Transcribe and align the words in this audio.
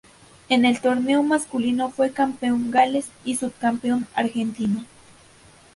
En 0.49 0.65
el 0.65 0.81
torneo 0.81 1.21
masculino 1.21 1.91
fue 1.91 2.09
campeón 2.11 2.71
Gales 2.71 3.09
y 3.23 3.35
subcampeón 3.35 4.07
Argentina. 4.15 4.83